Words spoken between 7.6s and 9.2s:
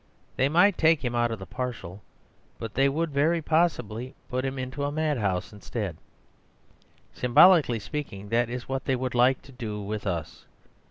speaking, that is what they would